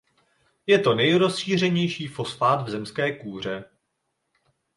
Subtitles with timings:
[0.67, 3.63] Je to nejrozšířenější fosfát v zemské kůře.